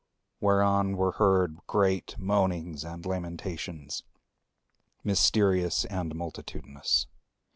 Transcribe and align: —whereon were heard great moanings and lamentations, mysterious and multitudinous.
—whereon 0.39 0.97
were 0.97 1.11
heard 1.11 1.59
great 1.67 2.17
moanings 2.17 2.83
and 2.83 3.05
lamentations, 3.05 4.01
mysterious 5.03 5.85
and 5.85 6.15
multitudinous. 6.15 7.05